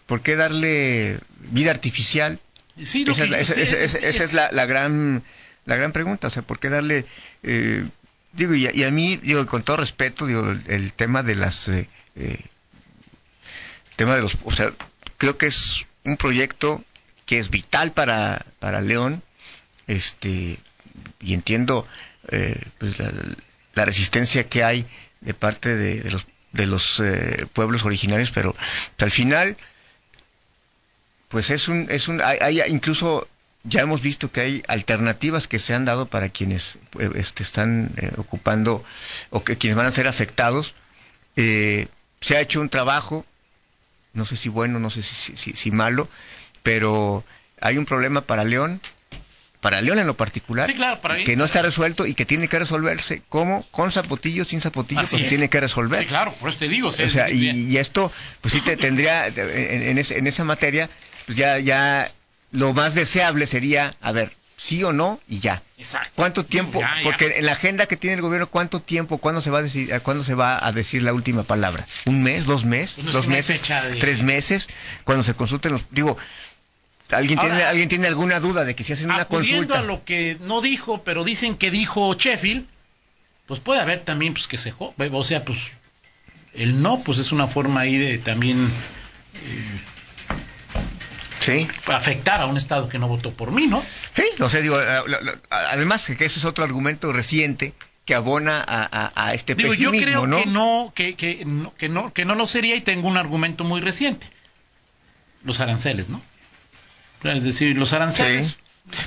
¿Por 0.06 0.22
qué 0.22 0.36
darle 0.36 1.20
vida 1.52 1.72
artificial? 1.72 2.40
Sí, 2.84 3.06
esa, 3.08 3.24
es, 3.24 3.58
esa, 3.58 4.08
es, 4.08 4.34
la, 4.34 4.52
la, 4.52 4.66
gran 4.66 5.24
la 5.66 5.78
gran 5.78 5.94
pregunta, 5.94 6.28
o 6.28 6.30
sea, 6.30 6.42
¿por 6.42 6.60
qué 6.60 6.70
darle 6.70 7.06
eh, 7.44 7.86
digo 8.34 8.56
y 8.56 8.84
a, 8.84 8.92
mí 8.92 9.18
digo 9.18 9.46
con 9.46 9.64
todo 9.64 9.78
respeto 9.78 10.26
digo 10.26 10.54
el, 10.68 10.94
tema 10.94 11.24
de 11.24 11.36
las 11.36 11.70
eh, 11.70 11.88
eh 12.16 12.40
tema 13.96 14.16
de 14.16 14.22
los, 14.22 14.38
o 14.44 14.52
sea, 14.52 14.72
creo 15.18 15.38
que 15.38 15.48
es 15.48 15.86
un 16.04 16.18
proyecto 16.18 16.84
que 17.26 17.40
es 17.40 17.50
vital 17.50 17.92
para, 17.92 18.46
para 18.60 18.82
León, 18.82 19.22
este, 19.88 20.58
y 21.20 21.34
entiendo 21.34 21.88
eh, 22.30 22.62
pues 22.78 23.00
la, 23.00 23.86
resistencia 23.86 24.48
que 24.48 24.64
hay 24.64 24.86
de 25.22 25.34
parte 25.34 25.76
de, 25.76 26.10
los, 26.12 26.26
de 26.52 26.68
los 26.68 27.00
eh, 27.00 27.48
pueblos 27.54 27.86
originarios, 27.86 28.32
pero 28.32 28.56
al 29.00 29.12
final, 29.12 29.58
pues 31.30 31.50
es 31.50 31.68
un, 31.68 31.88
es 31.90 32.08
un, 32.08 32.22
hay, 32.22 32.62
incluso 32.68 33.28
ya 33.64 33.82
hemos 33.82 34.02
visto 34.02 34.32
que 34.32 34.42
hay 34.42 34.64
alternativas 34.68 35.48
que 35.48 35.58
se 35.58 35.74
han 35.74 35.86
dado 35.86 36.06
para 36.06 36.30
quienes 36.30 36.78
eh, 37.00 37.10
este, 37.16 37.44
están 37.44 37.92
ocupando 38.18 38.84
o 39.30 39.44
que 39.44 39.58
quienes 39.58 39.78
van 39.78 39.88
a 39.88 39.92
ser 39.92 40.08
afectados. 40.08 40.76
se 41.36 42.38
ha 42.38 42.42
hecho 42.42 42.62
un 42.62 42.70
trabajo 42.70 43.26
no 44.14 44.26
sé 44.26 44.38
si 44.38 44.50
bueno, 44.50 44.80
no 44.80 44.90
sé 44.90 45.02
si, 45.04 45.36
si, 45.36 45.72
malo, 45.72 46.08
pero 46.62 47.24
hay 47.60 47.78
un 47.78 47.86
problema 47.86 48.22
para 48.22 48.44
León, 48.44 48.80
para 49.60 49.82
León 49.82 50.00
en 50.00 50.08
lo 50.08 50.16
particular, 50.16 50.72
que 51.26 51.36
no 51.36 51.46
está 51.46 51.62
resuelto 51.62 52.06
y 52.06 52.14
que 52.14 52.26
tiene 52.26 52.48
que 52.48 52.60
resolverse. 52.60 53.24
¿Cómo? 53.30 53.66
Con 53.72 53.92
zapotillo, 53.92 54.46
sin 54.46 54.62
zapotillo, 54.62 55.02
pues 55.02 55.30
tiene 55.30 55.50
que 55.50 55.60
resolver. 55.60 56.02
Sí, 56.02 56.08
claro, 56.08 56.34
por 56.36 56.50
eso 56.50 56.60
te 56.60 56.68
digo. 56.68 56.90
o 56.90 56.92
sea, 56.92 57.30
y, 57.30 57.78
esto, 57.78 58.12
pues 58.42 58.54
sí 58.54 58.62
te 58.62 58.78
tendría, 58.78 59.28
en, 59.28 59.98
en, 59.98 60.28
esa 60.28 60.44
materia, 60.44 60.90
pues 61.26 61.38
ya, 61.38 61.60
ya 61.60 62.08
lo 62.52 62.74
más 62.74 62.94
deseable 62.94 63.48
sería, 63.48 63.96
a 64.00 64.12
ver, 64.12 64.32
sí 64.58 64.84
o 64.84 64.94
no 64.94 65.20
y 65.28 65.40
ya. 65.40 65.62
Exacto. 65.78 66.12
¿Cuánto 66.16 66.46
tiempo? 66.46 66.82
Porque 67.04 67.34
en 67.38 67.46
la 67.46 67.54
agenda 67.54 67.86
que 67.86 67.98
tiene 67.98 68.16
el 68.16 68.22
gobierno, 68.22 68.48
¿cuánto 68.48 68.80
tiempo? 68.80 69.18
¿Cuándo 69.18 69.42
se 69.42 69.50
va 69.50 69.60
a 69.60 69.64
decir, 69.64 69.90
cuándo 70.02 70.24
se 70.24 70.36
va 70.36 70.66
a 70.66 70.72
decir 70.72 71.04
la 71.04 71.14
última 71.14 71.44
palabra? 71.44 71.86
¿Un 72.06 72.24
mes? 72.24 72.46
¿Dos 72.46 72.66
meses? 72.66 73.00
Pues 73.04 73.14
¿Dos 73.14 73.28
meses? 73.28 73.62
¿Tres 74.00 74.22
meses? 74.22 74.68
Cuando 75.04 75.24
se 75.24 75.34
consulten 75.34 75.74
los, 75.74 75.86
digo, 75.92 76.18
¿Alguien, 77.12 77.40
tiene, 77.40 77.64
¿Alguien 77.64 77.90
tiene 77.90 78.08
alguna 78.08 78.40
duda 78.40 78.66
de 78.66 78.76
que 78.76 78.84
si 78.84 78.94
hacen 78.94 79.12
una 79.12 79.26
consulta? 79.26 79.80
a 79.80 79.84
lo 79.84 80.04
que 80.04 80.38
no 80.42 80.62
dijo, 80.62 81.04
pero 81.04 81.24
dicen 81.24 81.58
que 81.58 81.70
dijo 81.70 82.14
Sheffield, 82.14 82.66
pues 83.46 83.60
puede 83.60 83.82
haber 83.82 84.00
también 84.00 84.34
pues 84.34 84.48
que 84.48 84.58
se... 84.58 84.74
O 84.78 85.24
sea, 85.24 85.44
pues 85.46 85.60
el 86.54 86.82
no, 86.82 87.04
pues 87.04 87.20
es 87.20 87.32
una 87.32 87.48
forma 87.48 87.82
ahí 87.82 87.98
de 87.98 88.18
también... 88.18 88.72
Eh, 89.36 89.80
sí. 91.44 91.68
afectar 91.88 92.42
a 92.42 92.46
un 92.46 92.58
Estado 92.58 92.90
que 92.90 93.00
no 93.00 93.08
votó 93.08 93.32
por 93.32 93.52
mí, 93.52 93.68
¿no? 93.68 93.84
Sí, 94.14 94.24
o 94.40 94.50
sea, 94.50 94.62
digo, 94.62 94.80
eh, 94.80 95.40
además 95.50 96.06
que 96.06 96.26
ese 96.26 96.40
es 96.40 96.46
otro 96.46 96.64
argumento 96.64 97.12
reciente 97.12 97.74
que 98.06 98.16
abona 98.16 98.64
a, 98.68 99.34
este 99.34 99.56
digo, 99.56 99.74
yo 99.74 99.92
creo 99.92 100.24
que 100.24 100.46
no 100.46 100.92
que, 100.94 101.16
que, 101.16 101.46
no, 101.46 101.74
que 101.76 101.88
no 101.88 102.14
que 102.14 102.26
no 102.26 102.36
lo 102.36 102.48
sería 102.48 102.76
y 102.76 102.82
tengo 102.82 103.08
un 103.08 103.18
argumento 103.18 103.64
muy 103.64 103.82
reciente. 103.82 104.28
Los 105.44 105.60
aranceles, 105.60 106.10
¿no? 106.10 106.22
Es 107.24 107.44
decir, 107.44 107.78
los 107.78 107.94
aranceles 107.94 108.58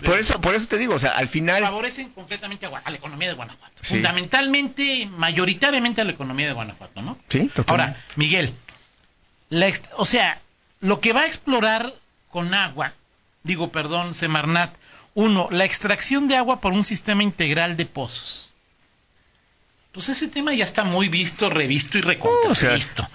Por 0.05 0.19
eso, 0.19 0.41
por 0.41 0.55
eso 0.55 0.69
te 0.69 0.79
digo, 0.79 0.95
o 0.95 0.99
sea, 0.99 1.11
al 1.11 1.29
final... 1.29 1.63
Favorecen 1.63 2.11
concretamente 2.11 2.67
a, 2.67 2.91
la 2.91 2.97
economía 2.97 3.29
de 3.29 3.35
Guanajuato. 3.35 3.75
Fundamentalmente, 3.83 5.07
mayoritariamente 5.07 6.01
a 6.01 6.05
la 6.05 6.13
economía 6.13 6.47
de 6.47 6.55
Guanajuato, 6.55 7.03
¿no? 7.03 7.19
Sí, 7.29 7.51
totalmente. 7.55 7.71
Ahora, 7.71 7.97
Miguel, 8.17 8.55
o 9.97 10.07
sea, 10.07 10.41
lo 10.81 11.01
que 11.01 11.13
va 11.13 11.23
a 11.23 11.27
explorar 11.27 11.93
con 12.37 12.53
agua, 12.53 12.93
digo, 13.45 13.73
perdón, 13.73 14.15
Semarnat, 14.15 14.71
uno, 15.15 15.49
la 15.51 15.65
extracción 15.65 16.29
de 16.29 16.37
agua 16.37 16.61
por 16.61 16.75
un 16.75 16.85
sistema 16.85 17.23
integral 17.23 17.79
de 17.79 17.87
pozos. 17.87 18.51
Pues 19.91 20.11
ese 20.11 20.29
tema 20.29 20.53
ya 20.53 20.65
está 20.65 20.85
muy 20.85 21.09
visto, 21.09 21.49
revisto 21.49 21.97
y 21.97 22.03
recontravisto. 22.03 23.09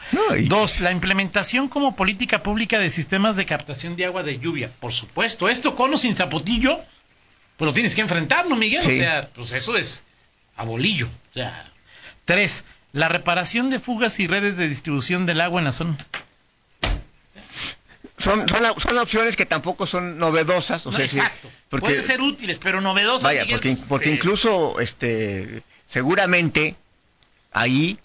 Dos, 0.46 0.80
la 0.80 0.92
implementación 0.92 1.68
como 1.68 1.96
política 1.96 2.42
pública 2.42 2.80
de 2.80 2.90
sistemas 2.90 3.36
de 3.36 3.46
captación 3.46 3.96
de 3.96 4.06
agua 4.06 4.24
de 4.24 4.40
lluvia. 4.40 4.72
Por 4.80 4.92
supuesto, 4.92 5.50
esto 5.50 5.76
con 5.76 5.94
o 5.94 6.00
sin 6.00 6.16
zapotillo, 6.16 6.80
pues 7.58 7.68
lo 7.68 7.74
tienes 7.74 7.94
que 7.94 8.02
enfrentar, 8.02 8.50
¿no, 8.50 8.56
Miguel? 8.56 8.80
O 8.80 8.82
sea, 8.82 9.30
pues 9.36 9.52
eso 9.52 9.78
es 9.78 10.04
abolillo. 10.58 11.06
O 11.06 11.34
sea, 11.36 11.72
tres, 12.26 12.64
la 12.92 13.08
reparación 13.08 13.70
de 13.70 13.80
fugas 13.80 14.20
y 14.20 14.26
redes 14.26 14.58
de 14.58 14.68
distribución 14.68 15.28
del 15.28 15.42
agua 15.42 15.62
en 15.62 15.66
la 15.66 15.72
zona 15.74 15.96
son, 18.22 18.48
son, 18.48 18.98
opciones 18.98 19.36
que 19.36 19.46
tampoco 19.46 19.88
son 19.88 20.18
novedosas. 20.18 20.86
O 20.86 20.92
sea, 20.92 21.06
exacto. 21.06 21.50
Pueden 21.70 22.04
ser 22.04 22.22
útiles, 22.22 22.60
pero 22.60 22.82
novedosas. 22.82 23.24
Vaya, 23.24 23.46
porque, 23.50 23.76
porque 23.88 24.10
este, 24.10 24.16
incluso 24.16 24.80
este, 24.80 25.64
seguramente 25.88 26.76
ahí, 27.52 28.00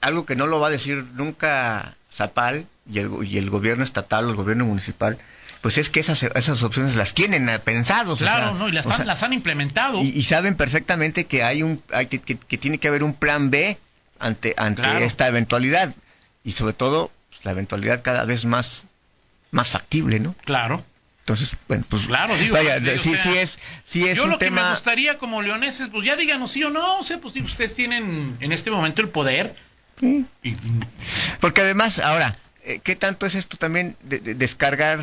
algo 0.00 0.26
que 0.26 0.36
no 0.36 0.46
lo 0.46 0.60
va 0.60 0.68
a 0.68 0.70
decir 0.70 1.04
nunca 1.14 1.96
Zapal 2.12 2.66
y 2.90 2.98
el, 2.98 3.10
y 3.24 3.38
el 3.38 3.50
gobierno 3.50 3.84
estatal 3.84 4.26
o 4.26 4.30
el 4.30 4.36
gobierno 4.36 4.64
municipal, 4.64 5.18
pues 5.60 5.78
es 5.78 5.90
que 5.90 6.00
esas, 6.00 6.22
esas 6.22 6.62
opciones 6.62 6.96
las 6.96 7.14
tienen 7.14 7.48
pensadas. 7.64 8.18
Claro, 8.18 8.54
no, 8.54 8.68
y 8.68 8.72
las, 8.72 9.22
han 9.22 9.32
implementado. 9.32 10.00
Y, 10.00 10.22
saben 10.24 10.54
perfectamente 10.54 11.24
que 11.24 11.42
hay 11.42 11.62
un, 11.62 11.82
hay, 11.92 12.06
que, 12.06 12.20
que, 12.20 12.58
tiene 12.58 12.78
que 12.78 12.88
haber 12.88 13.02
un 13.02 13.14
plan 13.14 13.50
B 13.50 13.78
ante, 14.18 14.54
ante 14.56 15.04
esta 15.04 15.26
eventualidad. 15.28 15.92
Y 16.44 16.52
sobre 16.52 16.72
todo, 16.72 17.10
pues, 17.30 17.44
la 17.44 17.50
eventualidad 17.50 18.02
cada 18.02 18.24
vez 18.24 18.44
más 18.44 18.84
más 19.56 19.70
factible, 19.70 20.20
¿no? 20.20 20.34
Claro. 20.44 20.84
Entonces, 21.20 21.56
bueno, 21.66 21.84
pues 21.88 22.06
claro, 22.06 22.36
digo, 22.36 22.54
vaya, 22.54 22.78
sí, 22.98 23.12
es, 23.36 23.58
sí 23.82 24.06
es 24.06 24.16
yo 24.16 24.28
lo 24.28 24.38
que 24.38 24.52
me 24.52 24.70
gustaría 24.70 25.18
como 25.18 25.42
leoneses, 25.42 25.88
pues 25.88 26.04
ya 26.04 26.14
díganos 26.14 26.52
sí 26.52 26.62
o 26.62 26.70
no, 26.70 27.00
o 27.00 27.02
sea, 27.02 27.18
pues 27.18 27.34
digo, 27.34 27.46
ustedes 27.46 27.74
tienen 27.74 28.36
en 28.38 28.52
este 28.52 28.70
momento 28.70 29.02
el 29.02 29.08
poder. 29.08 29.56
Porque 31.40 31.62
además, 31.62 31.98
ahora, 31.98 32.38
eh, 32.62 32.78
¿qué 32.80 32.94
tanto 32.94 33.26
es 33.26 33.34
esto 33.34 33.56
también 33.56 33.96
de, 34.04 34.20
descargar 34.20 35.00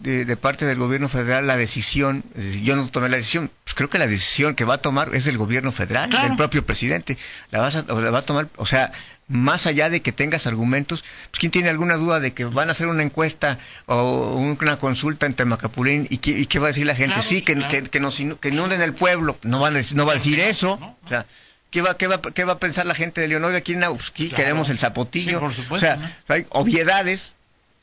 de, 0.00 0.36
parte 0.36 0.64
del 0.64 0.78
gobierno 0.78 1.08
federal 1.08 1.46
la 1.46 1.56
decisión? 1.56 2.24
yo 2.62 2.76
no 2.76 2.88
tomé 2.88 3.08
la 3.08 3.16
decisión, 3.16 3.50
pues 3.64 3.74
creo 3.74 3.88
que 3.88 3.98
la 3.98 4.06
decisión 4.06 4.54
que 4.54 4.64
va 4.64 4.74
a 4.74 4.78
tomar 4.78 5.14
es 5.14 5.26
el 5.26 5.38
gobierno 5.38 5.72
federal, 5.72 6.10
el 6.24 6.36
propio 6.36 6.64
presidente. 6.64 7.18
La, 7.50 7.60
vas 7.60 7.74
la 7.74 8.10
va 8.10 8.18
a 8.18 8.22
tomar, 8.22 8.48
o 8.56 8.66
sea, 8.66 8.92
más 9.30 9.66
allá 9.66 9.88
de 9.88 10.00
que 10.00 10.10
tengas 10.10 10.46
argumentos, 10.46 11.02
pues 11.30 11.38
¿quién 11.38 11.52
tiene 11.52 11.68
alguna 11.68 11.96
duda 11.96 12.18
de 12.18 12.32
que 12.32 12.44
van 12.44 12.68
a 12.68 12.72
hacer 12.72 12.88
una 12.88 13.02
encuesta 13.02 13.58
o 13.86 14.34
una 14.34 14.78
consulta 14.78 15.26
en 15.26 15.34
Temacapulín 15.34 16.06
y 16.10 16.18
qué, 16.18 16.32
y 16.32 16.46
qué 16.46 16.58
va 16.58 16.66
a 16.66 16.68
decir 16.68 16.86
la 16.86 16.96
gente? 16.96 17.22
sí, 17.22 17.42
que, 17.42 17.54
que, 17.90 18.00
nos 18.00 18.20
que 18.40 18.48
inunden 18.48 18.82
el 18.82 18.94
pueblo, 18.94 19.38
no, 19.42 19.60
van 19.60 19.76
a, 19.76 19.80
no 19.94 20.06
va 20.06 20.12
a 20.12 20.16
decir 20.16 20.40
eso. 20.40 20.72
O 21.04 21.08
sea, 21.08 21.26
¿qué 21.70 21.80
va, 21.80 21.96
qué, 21.96 22.08
va, 22.08 22.20
¿qué 22.20 22.44
va 22.44 22.54
a 22.54 22.58
pensar 22.58 22.86
la 22.86 22.94
gente 22.94 23.20
de 23.20 23.28
Leonor? 23.28 23.54
Aquí 23.54 23.74
en 23.74 23.80
Nausky 23.80 24.30
queremos 24.30 24.68
el 24.68 24.78
zapotillo. 24.78 25.40
o 25.42 25.78
sea, 25.78 26.16
hay 26.26 26.46
obviedades 26.50 27.34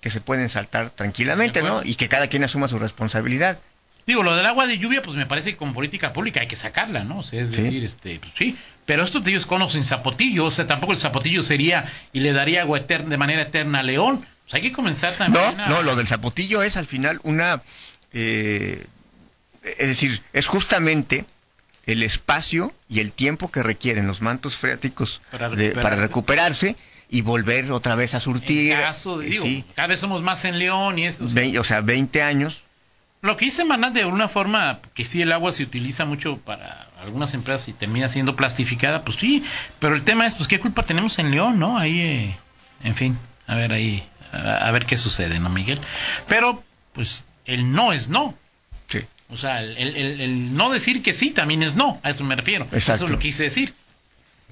que 0.02 0.10
se 0.12 0.22
pueden 0.22 0.50
saltar 0.50 0.90
tranquilamente, 0.92 1.62
¿no? 1.62 1.84
Y 1.84 1.96
que 1.96 2.08
cada 2.08 2.28
quien 2.28 2.44
asuma 2.44 2.68
su 2.68 2.80
responsabilidad. 2.80 3.60
Digo, 4.06 4.24
lo 4.24 4.36
del 4.36 4.46
agua 4.46 4.68
de 4.68 4.78
lluvia, 4.78 5.02
pues 5.02 5.18
me 5.18 5.26
parece 5.26 5.52
que 5.52 5.58
con 5.58 5.74
política 5.74 6.14
pública 6.14 6.40
hay 6.40 6.48
que 6.48 6.56
sacarla, 6.56 7.04
¿no? 7.04 7.20
O 7.20 7.24
sea, 7.24 7.42
es 7.42 7.52
decir, 7.52 7.84
este, 7.84 8.20
pues, 8.20 8.32
sí, 8.38 8.58
pero 8.86 9.04
esto 9.04 9.22
te 9.22 9.32
digo 9.32 9.42
es 9.42 9.74
sin 9.74 9.84
zapotillo, 9.84 10.46
o 10.46 10.52
sea, 10.52 10.66
tampoco 10.66 10.94
el 10.94 10.98
zapotillo 10.98 11.44
sería 11.44 11.84
y 12.14 12.22
le 12.22 12.32
daría 12.32 12.62
agua 12.62 12.78
eterna, 12.78 13.10
de 13.10 13.18
manera 13.18 13.42
eterna 13.42 13.80
a 13.80 13.84
León. 13.84 14.26
O 14.46 14.50
sea, 14.50 14.60
hay 14.60 14.64
que 14.64 14.72
comenzar 14.72 15.14
también. 15.16 15.44
No, 15.58 15.68
no, 15.68 15.84
lo 15.84 15.98
del 15.98 16.08
zapotillo 16.08 16.62
es 16.64 16.78
al 16.78 16.88
final 16.88 17.20
una. 17.24 17.62
Eh, 18.14 18.86
es 19.78 19.88
decir, 19.90 20.22
es 20.32 20.48
justamente 20.48 21.26
el 21.86 22.02
espacio 22.02 22.74
y 22.88 23.02
el 23.02 23.12
tiempo 23.12 23.52
que 23.52 23.62
requieren 23.62 24.08
los 24.08 24.22
mantos 24.22 24.56
freáticos 24.56 25.22
para, 25.32 25.50
recuperarse 25.96 26.78
y 27.10 27.22
volver 27.22 27.72
otra 27.72 27.96
vez 27.96 28.16
a 28.16 28.20
surtir. 28.20 28.74
caso, 28.74 29.20
digo, 29.20 29.46
cada 29.76 29.88
vez 29.88 30.00
somos 30.00 30.22
más 30.22 30.46
en 30.46 30.60
León 30.60 31.00
y 31.00 31.06
eso. 31.06 31.26
O 31.26 31.64
sea, 31.64 31.82
20 31.82 32.22
años 32.22 32.62
lo 33.22 33.36
que 33.36 33.46
dice 33.46 33.66
Maná 33.66 33.90
de 33.90 34.06
una 34.06 34.28
forma 34.28 34.80
que 34.94 35.04
sí 35.04 35.22
el 35.22 35.32
agua 35.32 35.52
se 35.52 35.64
utiliza 35.64 36.06
mucho 36.06 36.38
para 36.38 36.88
algunas 37.02 37.34
empresas 37.34 37.68
y 37.68 37.74
termina 37.74 38.10
siendo 38.10 38.36
plastificada, 38.36 39.04
pues 39.04 39.18
sí, 39.18 39.44
pero 39.80 39.96
el 39.96 40.04
tema 40.04 40.28
es 40.28 40.36
pues 40.36 40.48
qué 40.48 40.60
culpa 40.60 40.84
tenemos 40.84 41.18
en 41.18 41.32
León, 41.32 41.60
¿no? 41.60 41.78
Ahí, 41.78 42.00
eh, 42.00 42.38
en 42.84 42.96
fin, 42.96 43.18
a 43.48 43.56
ver 43.56 43.74
ahí, 43.74 44.08
a, 44.32 44.70
ver 44.72 44.86
qué 44.86 44.98
sucede, 44.98 45.40
¿no, 45.40 45.50
Miguel? 45.50 45.80
Pero 46.28 46.64
pues 46.94 47.26
el 47.46 47.72
no 47.72 47.92
es 47.92 48.08
no. 48.10 48.36
Sí. 48.88 49.00
O 49.30 49.38
sea, 49.38 49.62
el, 49.62 50.56
no 50.56 50.70
decir 50.70 51.02
que 51.02 51.14
sí 51.14 51.32
también 51.32 51.64
es 51.64 51.76
no, 51.76 52.00
a 52.04 52.12
eso 52.12 52.24
me 52.24 52.36
refiero. 52.36 52.66
Exacto. 52.66 53.06
Eso 53.06 53.06
es 53.06 53.12
lo 53.12 53.20
que 53.20 53.28
quise 53.28 53.44
decir. 53.44 53.74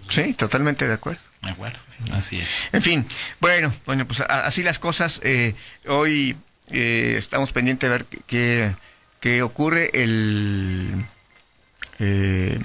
Sí, 0.09 0.33
totalmente 0.33 0.87
de 0.87 0.93
acuerdo. 0.93 1.23
De 1.41 1.51
acuerdo, 1.51 1.79
así 2.11 2.39
es. 2.39 2.69
En 2.71 2.81
fin, 2.81 3.07
bueno, 3.39 3.73
bueno, 3.85 4.05
pues 4.07 4.21
así 4.21 4.63
las 4.63 4.79
cosas. 4.79 5.19
Eh, 5.23 5.55
hoy 5.87 6.35
eh, 6.71 7.15
estamos 7.17 7.51
pendientes 7.51 7.89
de 7.89 7.97
ver 7.97 8.05
qué, 8.27 8.75
qué, 9.19 9.41
ocurre. 9.41 9.89
El, 9.93 11.05
eh, 11.99 12.59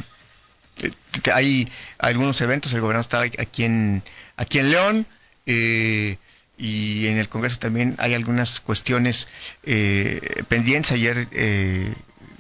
hay 1.33 1.71
algunos 1.99 2.41
eventos, 2.41 2.73
el 2.73 2.81
gobernador 2.81 3.05
está 3.05 3.43
aquí 3.43 3.65
en, 3.65 4.03
aquí 4.37 4.59
en 4.59 4.71
León. 4.71 5.07
Eh, 5.47 6.19
y 6.59 7.07
en 7.07 7.17
el 7.17 7.31
Congreso 7.31 7.59
también 7.59 7.95
hay 7.99 8.13
algunas 8.13 8.61
cuestiones 8.61 9.29
pendientes. 9.63 10.93
Ayer 10.93 11.27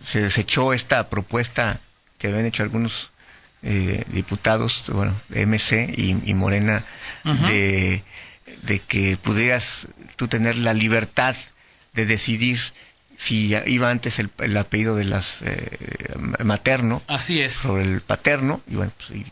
se 0.04 0.20
desechó 0.20 0.74
esta 0.74 1.08
propuesta 1.08 1.80
que 2.18 2.28
habían 2.28 2.44
hecho 2.44 2.62
algunos 2.62 3.10
diputados, 3.62 4.90
bueno, 4.92 5.14
MC 5.28 5.92
y, 5.96 6.34
Morena, 6.34 6.84
de 7.24 8.02
de 8.62 8.78
que 8.78 9.16
pudieras 9.16 9.88
tú 10.16 10.28
tener 10.28 10.56
la 10.56 10.74
libertad 10.74 11.36
de 11.92 12.06
decidir 12.06 12.60
si 13.16 13.54
iba 13.66 13.90
antes 13.90 14.18
el, 14.18 14.56
apellido 14.56 14.96
de 14.96 15.04
las 15.04 15.42
eh, 15.42 16.14
materno 16.42 17.02
así 17.06 17.40
es. 17.40 17.54
sobre 17.54 17.84
el 17.84 18.00
paterno 18.00 18.62
y 18.66 18.76
bueno 18.76 18.92
pues, 18.96 19.22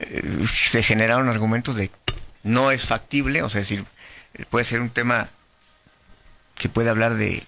eh, 0.00 0.46
se 0.52 0.82
generaron 0.82 1.28
argumentos 1.28 1.76
de 1.76 1.90
no 2.42 2.70
es 2.70 2.86
factible 2.86 3.42
o 3.42 3.50
sea 3.50 3.60
decir 3.60 3.84
puede 4.50 4.64
ser 4.64 4.80
un 4.80 4.90
tema 4.90 5.28
que 6.56 6.68
puede 6.68 6.90
hablar 6.90 7.14
de 7.14 7.42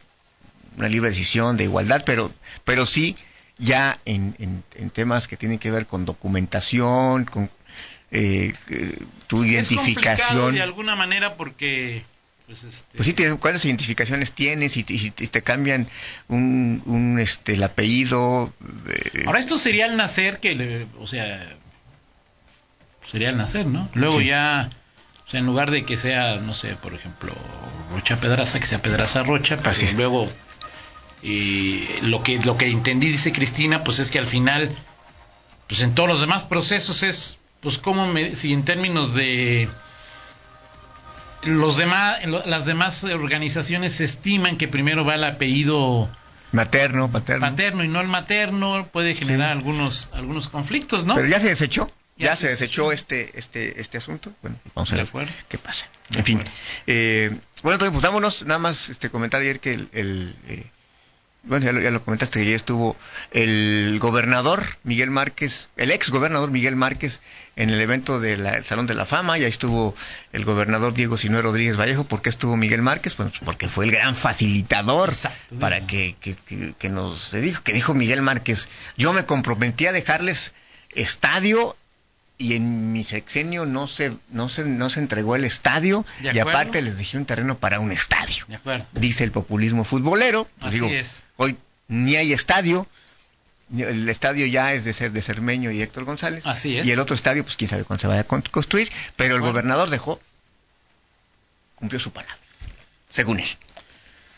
una 0.77 0.89
libre 0.89 1.11
decisión 1.11 1.57
de 1.57 1.65
igualdad 1.65 2.03
pero 2.05 2.33
pero 2.65 2.87
sí 2.87 3.17
ya 3.61 3.99
en, 4.05 4.35
en 4.39 4.91
temas 4.91 5.29
que 5.29 5.37
tienen 5.37 5.59
que 5.59 5.71
ver 5.71 5.87
con 5.87 6.05
documentación 6.05 7.25
con 7.27 7.51
eh, 8.11 8.53
tu 9.27 9.45
identificación. 9.45 10.55
de 10.55 10.63
alguna 10.63 10.97
manera 10.97 11.35
porque... 11.35 12.03
Pues, 12.47 12.65
este... 12.65 12.97
pues 12.97 13.07
sí, 13.07 13.15
¿cuántas 13.39 13.65
identificaciones 13.65 14.33
tienes? 14.33 14.77
Y, 14.77 14.83
te 14.83 15.43
cambian 15.43 15.87
un, 16.27 16.83
un, 16.85 17.21
este, 17.21 17.55
el 17.55 17.63
apellido. 17.63 18.53
Eh, 18.89 19.23
Ahora, 19.27 19.39
esto 19.39 19.57
sería 19.57 19.87
el 19.87 19.97
nacer, 19.97 20.41
que, 20.41 20.87
o 20.99 21.07
sea, 21.07 21.49
sería 23.09 23.29
el 23.29 23.37
nacer, 23.37 23.67
¿no? 23.67 23.89
Luego 23.95 24.21
ya, 24.21 24.69
o 25.25 25.31
sea, 25.31 25.39
en 25.39 25.47
lugar 25.47 25.71
de 25.71 25.85
que 25.85 25.97
sea, 25.97 26.39
no 26.39 26.53
sé, 26.53 26.75
por 26.75 26.93
ejemplo, 26.93 27.33
Rocha 27.93 28.17
Pedraza, 28.17 28.59
que 28.59 28.67
sea 28.67 28.83
Pedraza 28.83 29.23
Rocha, 29.23 29.57
pues 29.57 29.93
luego, 29.93 30.29
lo 31.23 32.23
que 32.23 32.39
lo 32.39 32.57
que 32.57 32.69
entendí, 32.69 33.09
dice 33.09 33.33
Cristina, 33.33 33.85
pues 33.85 33.99
es 33.99 34.11
que 34.11 34.19
al 34.19 34.27
final, 34.27 34.75
pues 35.67 35.83
en 35.83 35.95
todos 35.95 36.09
los 36.09 36.21
demás 36.21 36.45
procesos 36.45 37.03
es 37.03 37.39
pues 37.61 37.79
cómo 37.79 38.07
me, 38.07 38.35
si 38.37 38.53
en 38.53 38.65
términos 38.65 39.15
de 39.15 39.69
los 41.43 41.77
demás, 41.77 42.19
las 42.27 42.65
demás 42.65 43.05
organizaciones 43.05 44.01
estiman 44.01 44.57
que 44.57 44.69
primero 44.69 45.05
va 45.05 45.15
el 45.15 45.25
apellido 45.25 46.09
materno, 46.53 47.11
paterno. 47.11 47.41
Paterno 47.49 47.85
y 47.85 47.89
no 47.89 48.01
el 48.01 48.09
materno 48.09 48.89
puede 48.93 49.15
generar 49.15 49.51
algunos 49.53 50.09
algunos 50.13 50.49
conflictos, 50.49 51.05
¿no? 51.05 51.15
Pero 51.15 51.29
ya 51.29 51.41
se 51.41 51.49
desechó. 51.49 51.91
Ya, 52.17 52.37
se, 52.37 52.49
desechó 52.49 52.93
este 52.93 53.39
este 53.39 53.81
este 53.81 53.97
asunto. 53.97 54.31
Bueno, 54.43 54.59
vamos 54.75 54.93
a 54.93 54.97
ver 54.97 55.09
qué 55.49 55.57
pasa. 55.57 55.87
en 56.15 56.25
fin. 56.25 56.45
Eh, 56.87 57.31
bueno, 57.63 57.77
entonces, 57.77 57.93
pues 57.93 58.03
vámonos. 58.03 58.45
Nada 58.45 58.59
más 58.59 58.91
este 58.91 59.09
comentar 59.09 59.41
ayer 59.41 59.59
que 59.59 59.73
el, 59.73 60.37
eh, 60.47 60.67
bueno, 61.43 61.65
ya 61.65 61.73
lo, 61.73 61.81
ya 61.81 61.91
lo, 61.91 62.05
comentaste, 62.05 62.41
ayer 62.41 62.55
estuvo 62.55 62.97
el 63.31 63.99
gobernador 63.99 64.63
Miguel 64.85 65.11
Márquez, 65.11 65.71
el 65.77 65.91
ex 65.91 66.11
gobernador 66.11 66.51
Miguel 66.51 66.77
Márquez 66.77 67.21
en 67.57 67.71
el 67.71 67.81
evento 67.81 68.21
del 68.21 68.47
Salón 68.65 68.87
de 68.87 68.95
la 68.95 69.07
Fama, 69.07 69.39
ya 69.39 69.49
estuvo 69.49 69.95
el 70.33 70.45
gobernador 70.45 70.93
Diego 70.93 71.17
Sinué 71.17 71.41
Rodríguez 71.41 71.79
Vallejo, 71.79 72.05
¿por 72.05 72.21
qué 72.21 72.29
estuvo 72.29 72.57
Miguel 72.57 72.83
Márquez? 72.83 73.15
Pues 73.15 73.31
porque 73.45 73.69
fue 73.69 73.87
el 73.87 73.93
gran 73.93 74.15
facilitador 74.15 75.13
para 75.59 75.87
que, 75.87 76.15
que, 76.21 76.37
que, 76.79 76.89
nos 76.89 77.33
dijo, 77.33 77.63
que 77.63 77.73
dijo 77.73 77.95
Miguel 77.95 78.23
Márquez, 78.23 78.69
yo 78.97 79.13
me 79.13 79.25
comprometí 79.25 79.87
a 79.87 79.93
dejarles 79.93 80.53
estadio 80.95 81.77
y 82.41 82.55
en 82.55 82.93
mi 82.93 83.05
sexenio 83.05 83.67
no 83.67 83.87
se, 83.87 84.13
no 84.31 84.49
se, 84.49 84.65
no 84.65 84.89
se 84.89 85.01
entregó 85.01 85.37
el 85.37 85.45
estadio 85.45 86.07
y 86.23 86.39
aparte 86.39 86.81
les 86.81 86.97
dejé 86.97 87.19
un 87.19 87.27
terreno 87.27 87.59
para 87.59 87.81
un 87.81 87.93
estadio. 87.93 88.47
Dice 88.93 89.25
el 89.25 89.31
populismo 89.31 89.85
futbolero. 89.85 90.49
Pues 90.59 90.75
Así 90.75 90.87
es. 90.87 91.25
Hoy 91.37 91.59
ni 91.89 92.17
hay 92.17 92.33
estadio. 92.33 92.89
El 93.77 94.09
estadio 94.09 94.47
ya 94.47 94.73
es 94.73 94.85
de 94.87 94.95
ser 94.95 95.13
de 95.13 95.21
Cermeño 95.21 95.71
y 95.71 95.83
Héctor 95.83 96.05
González. 96.05 96.47
Así 96.47 96.79
es. 96.79 96.87
Y 96.87 96.91
el 96.93 96.99
otro 96.99 97.15
estadio, 97.15 97.45
pues 97.45 97.57
quién 97.57 97.69
sabe 97.69 97.85
cuándo 97.85 98.01
se 98.01 98.07
vaya 98.07 98.23
a 98.23 98.25
construir. 98.25 98.91
Pero 99.17 99.37
el 99.37 99.43
gobernador 99.43 99.91
dejó, 99.91 100.19
cumplió 101.75 102.01
su 102.01 102.11
palabra, 102.11 102.39
según 103.11 103.41
él. 103.41 103.49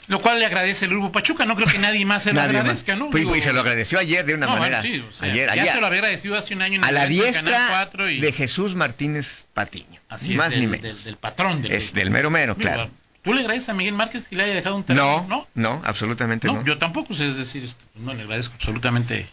Lo 0.09 0.21
cual 0.21 0.41
le 0.41 0.47
agradece 0.47 0.87
el 0.87 0.91
Grupo 0.91 1.13
Pachuca, 1.13 1.45
no 1.45 1.55
creo 1.55 1.69
que 1.69 1.79
nadie 1.79 2.05
más 2.05 2.25
se 2.25 2.33
lo 2.33 2.41
agradezca, 2.41 2.97
¿no? 2.97 3.11
y 3.17 3.43
se 3.43 3.53
lo 3.53 3.61
agradeció 3.61 3.99
ayer 3.99 4.25
de 4.25 4.35
una 4.35 4.47
manera. 4.49 4.83
sí, 4.83 5.03
ayer, 5.21 5.51
ya 5.55 5.73
se 5.73 5.81
lo 5.81 5.87
había 5.87 6.01
agradecido 6.01 6.37
hace 6.37 6.55
un 6.55 6.63
año 6.63 6.77
en 6.77 6.85
a 6.85 6.93
la 6.93 7.07
diestra 7.07 7.89
de 7.97 8.33
Jesús 8.33 8.75
Martínez 8.75 9.45
Patiño. 9.55 10.01
Así 10.09 10.35
más 10.35 10.55
ni 10.55 10.67
menos. 10.67 11.05
Del, 11.05 11.17
patrón 11.17 11.63
del 11.63 11.73
Es 11.73 11.95
del 11.95 12.11
mero 12.11 12.31
mero, 12.31 12.57
claro. 12.57 12.91
¿Tú 13.23 13.33
le 13.35 13.41
agradeces 13.41 13.69
a 13.69 13.75
Miguel 13.75 13.95
Márquez 13.95 14.27
que 14.27 14.35
le 14.35 14.43
haya 14.45 14.55
dejado 14.55 14.75
un 14.75 14.83
terreno? 14.83 15.25
No, 15.29 15.47
no, 15.55 15.81
absolutamente 15.85 16.49
no, 16.49 16.65
Yo 16.65 16.79
tampoco, 16.79 17.13
es 17.13 17.37
decir, 17.37 17.63
este, 17.63 17.85
pues, 17.93 18.05
no 18.05 18.15
le 18.15 18.23
agradezco 18.23 18.55
absolutamente 18.55 19.29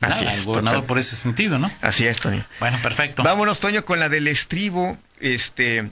nada 0.00 0.32
al 0.32 0.42
gobernador 0.42 0.84
por 0.84 0.98
ese 0.98 1.14
sentido, 1.14 1.58
¿no? 1.58 1.70
Así 1.80 2.06
es, 2.06 2.18
Toño. 2.18 2.44
Bueno, 2.58 2.78
perfecto. 2.82 3.22
Vámonos, 3.22 3.60
Toño, 3.60 3.84
con 3.84 4.00
la 4.00 4.08
del 4.08 4.26
estribo. 4.26 4.98
Este, 5.20 5.90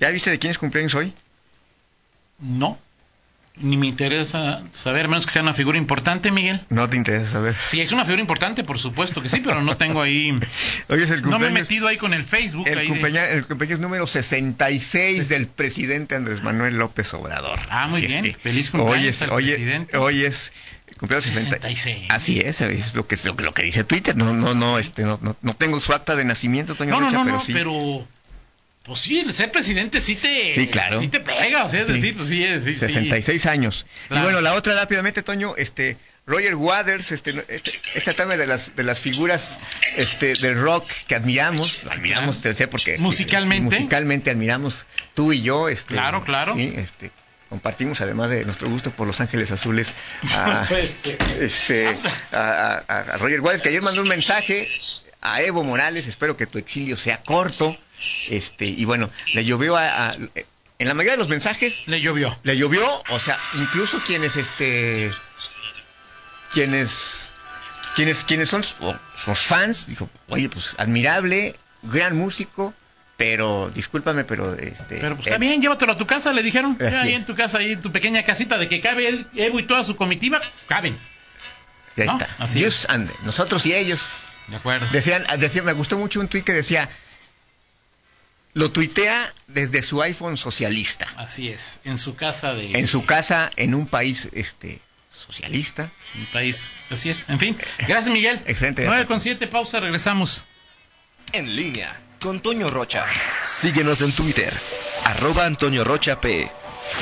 ¿Ya 0.00 0.10
viste 0.10 0.30
de 0.30 0.38
quién 0.40 0.50
es 0.50 0.58
cumpleaños 0.58 0.94
hoy? 0.94 1.12
No 2.38 2.78
ni 3.60 3.76
me 3.76 3.86
interesa 3.86 4.62
saber, 4.72 5.08
menos 5.08 5.26
que 5.26 5.32
sea 5.32 5.42
una 5.42 5.54
figura 5.54 5.78
importante, 5.78 6.30
Miguel. 6.30 6.60
No 6.70 6.88
te 6.88 6.96
interesa 6.96 7.32
saber. 7.32 7.56
Sí, 7.68 7.80
es 7.80 7.92
una 7.92 8.04
figura 8.04 8.20
importante, 8.20 8.64
por 8.64 8.78
supuesto 8.78 9.20
que 9.20 9.28
sí, 9.28 9.40
pero 9.40 9.62
no 9.62 9.76
tengo 9.76 10.02
ahí. 10.02 10.32
no 11.24 11.38
me 11.38 11.48
he 11.48 11.50
metido 11.50 11.88
ahí 11.88 11.96
con 11.96 12.14
el 12.14 12.22
Facebook. 12.22 12.66
El, 12.68 12.86
cumpleaños, 12.86 13.80
número 13.80 14.06
66 14.06 15.28
del 15.28 15.46
presidente 15.46 16.14
Andrés 16.14 16.42
Manuel 16.42 16.76
López 16.76 17.12
Obrador. 17.14 17.58
Ah, 17.70 17.88
muy 17.88 18.02
bien. 18.02 18.36
Feliz 18.40 18.70
cumpleaños 18.70 19.22
hoy 19.30 19.50
es, 19.50 19.56
presidente. 19.56 19.96
Hoy 19.96 20.24
es 20.24 20.52
cumpleaños 20.98 21.24
66. 21.24 22.06
Así 22.10 22.40
es, 22.40 22.60
es 22.60 22.94
lo 22.94 23.06
que, 23.06 23.16
lo 23.24 23.54
que, 23.54 23.62
dice 23.62 23.84
Twitter. 23.84 24.16
No, 24.16 24.32
no, 24.34 24.54
no, 24.54 24.78
este, 24.78 25.02
no, 25.02 25.18
no, 25.20 25.54
tengo 25.54 25.80
su 25.80 25.92
acta 25.92 26.14
de 26.16 26.24
nacimiento, 26.24 26.76
no, 26.86 27.00
no, 27.00 27.10
no, 27.10 27.24
pero 27.24 27.40
sí. 27.40 27.52
pero 27.52 28.06
pues 28.88 29.00
sí, 29.00 29.20
el 29.20 29.32
ser 29.34 29.52
presidente 29.52 30.00
sí 30.00 30.16
te, 30.16 30.54
sí, 30.54 30.66
claro. 30.66 30.98
sí 30.98 31.08
te 31.08 31.20
pega, 31.20 31.64
o 31.64 31.68
sea, 31.68 31.80
es 31.80 31.86
decir, 31.86 32.16
pues 32.16 32.30
sí, 32.30 32.44
sí. 32.64 32.74
66 32.74 33.46
años. 33.46 33.86
Y 34.10 34.18
bueno, 34.18 34.40
la 34.40 34.54
otra 34.54 34.74
rápidamente, 34.74 35.22
Toño, 35.22 35.54
este 35.56 35.98
Roger 36.26 36.54
Waters, 36.54 37.12
este, 37.12 37.44
este, 37.48 37.72
esta 37.94 38.14
tema 38.14 38.36
de 38.36 38.46
las 38.46 38.74
de 38.76 38.82
las 38.82 38.98
figuras 38.98 39.58
este 39.96 40.34
del 40.34 40.60
rock 40.60 40.86
que 41.06 41.14
admiramos, 41.14 41.84
admiramos, 41.90 42.40
te 42.40 42.54
sé 42.54 42.66
porque 42.66 42.98
musicalmente, 42.98 43.76
musicalmente 43.76 44.30
admiramos 44.30 44.86
tú 45.14 45.32
y 45.32 45.42
yo, 45.42 45.68
este, 45.68 45.94
claro, 45.94 46.24
claro, 46.24 46.54
sí, 46.54 46.72
este, 46.76 47.10
compartimos 47.48 48.00
además 48.00 48.30
de 48.30 48.44
nuestro 48.44 48.68
gusto 48.68 48.90
por 48.90 49.06
Los 49.06 49.20
Ángeles 49.20 49.50
Azules 49.50 49.92
a, 50.34 50.66
este, 51.40 51.88
a, 52.32 52.82
a, 52.86 52.98
a 53.00 53.16
Roger 53.18 53.40
Waters 53.40 53.62
que 53.62 53.68
ayer 53.68 53.82
mandó 53.82 54.00
un 54.02 54.08
mensaje 54.08 54.68
a 55.20 55.42
Evo 55.42 55.64
Morales, 55.64 56.06
espero 56.06 56.36
que 56.36 56.46
tu 56.46 56.58
exilio 56.58 56.96
sea 56.96 57.22
corto 57.22 57.76
este, 58.28 58.66
y 58.66 58.84
bueno, 58.84 59.10
le 59.34 59.44
llovió 59.44 59.76
a, 59.76 60.16
en 60.78 60.88
la 60.88 60.94
mayoría 60.94 61.12
de 61.12 61.18
los 61.18 61.28
mensajes. 61.28 61.82
Le 61.86 62.00
llovió. 62.00 62.36
Le 62.42 62.56
llovió, 62.56 62.86
o 63.10 63.18
sea, 63.18 63.38
incluso 63.54 64.02
quienes, 64.04 64.36
este, 64.36 65.10
quienes, 66.52 67.32
quienes, 67.96 68.24
quienes 68.24 68.48
son 68.48 68.62
sus 68.62 69.38
fans, 69.38 69.86
dijo, 69.86 70.08
oye, 70.28 70.48
pues 70.48 70.74
admirable, 70.78 71.56
gran 71.82 72.16
músico, 72.16 72.72
pero 73.16 73.70
discúlpame, 73.74 74.24
pero 74.24 74.54
este. 74.54 74.98
Pero 75.00 75.16
pues 75.16 75.26
está 75.26 75.38
bien, 75.38 75.60
llévatelo 75.60 75.92
a 75.92 75.98
tu 75.98 76.06
casa, 76.06 76.32
le 76.32 76.44
dijeron. 76.44 76.78
Ahí 76.80 77.14
en 77.14 77.26
tu 77.26 77.34
casa, 77.34 77.58
ahí 77.58 77.72
en 77.72 77.82
tu 77.82 77.90
pequeña 77.90 78.22
casita 78.22 78.58
de 78.58 78.68
que 78.68 78.80
cabe 78.80 79.26
Evo 79.34 79.58
y 79.58 79.64
toda 79.64 79.82
su 79.82 79.96
comitiva, 79.96 80.40
caben. 80.68 80.96
Ya 82.06 82.12
está. 82.12 82.28
Así 82.38 82.64
nosotros 83.24 83.66
y 83.66 83.74
ellos. 83.74 84.18
De 84.48 84.56
acuerdo. 84.56 84.86
Decían, 84.92 85.24
decían, 85.38 85.64
me 85.64 85.72
gustó 85.72 85.98
mucho 85.98 86.20
un 86.20 86.28
tuit 86.28 86.44
que 86.44 86.52
decía, 86.54 86.88
lo 88.54 88.70
tuitea 88.70 89.32
desde 89.46 89.82
su 89.82 90.02
iPhone 90.02 90.36
socialista. 90.36 91.06
Así 91.16 91.48
es, 91.48 91.80
en 91.84 91.98
su 91.98 92.16
casa 92.16 92.54
de... 92.54 92.72
En 92.78 92.86
su 92.86 93.04
casa, 93.04 93.50
en 93.56 93.74
un 93.74 93.86
país 93.86 94.28
este 94.32 94.80
socialista. 95.10 95.90
Un 96.14 96.26
país, 96.26 96.66
así 96.90 97.10
es. 97.10 97.24
En 97.28 97.38
fin, 97.38 97.58
gracias 97.86 98.12
Miguel. 98.12 98.40
Excelente. 98.46 98.86
9 98.86 99.06
con 99.06 99.20
7, 99.20 99.46
pausa, 99.48 99.80
regresamos. 99.80 100.44
En 101.32 101.54
línea, 101.54 102.00
con 102.20 102.40
Toño 102.40 102.70
Rocha. 102.70 103.04
Síguenos 103.44 104.00
en 104.00 104.12
Twitter, 104.14 104.52
arroba 105.04 105.44
Antonio 105.44 105.84
Rocha 105.84 106.20
P 106.20 106.50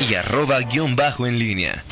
y 0.09 0.15
arroba 0.15 0.61
guion 0.61 0.97
bajo 0.97 1.27
en 1.27 1.39
línea. 1.39 1.85